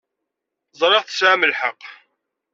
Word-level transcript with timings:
Ẓṛiɣ 0.79 1.03
tesɛam 1.03 1.41
lḥeq. 1.51 1.81